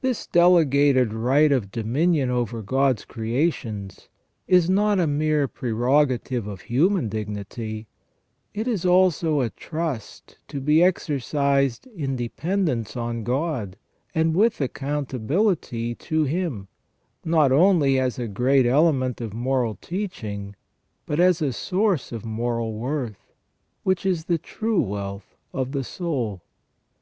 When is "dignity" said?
7.10-7.86